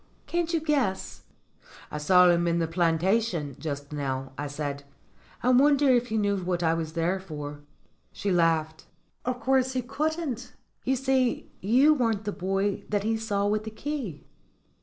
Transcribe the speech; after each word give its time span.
Can't 0.25 0.51
you 0.51 0.59
guess?" 0.59 1.25
"I 1.91 1.99
saw 1.99 2.27
him 2.27 2.47
in 2.47 2.57
the 2.57 2.67
plantation 2.67 3.55
just 3.59 3.93
now," 3.93 4.33
I 4.35 4.47
said. 4.47 4.83
"I 5.43 5.49
wonder 5.49 5.89
if 5.89 6.07
he 6.07 6.17
knew 6.17 6.37
what 6.37 6.63
I 6.63 6.73
was 6.73 6.93
there 6.93 7.19
for." 7.19 7.59
She 8.11 8.31
laughed. 8.31 8.85
"Of 9.25 9.39
course 9.39 9.73
he 9.73 9.83
couldn't! 9.83 10.53
You 10.85 10.95
see, 10.95 11.51
you 11.61 11.93
weren't 11.93 12.23
the 12.25 12.31
boy 12.31 12.83
that 12.89 13.03
he 13.03 13.15
saw 13.15 13.45
with 13.45 13.63
the 13.63 13.69
key." 13.69 14.23